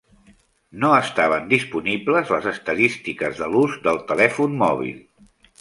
No 0.83 0.89
estaven 1.01 1.45
disponibles 1.51 2.33
les 2.37 2.49
estadístiques 2.53 3.39
de 3.43 3.53
l'ús 3.55 3.79
del 3.89 4.05
telèfon 4.15 4.61
mòbil. 4.67 4.99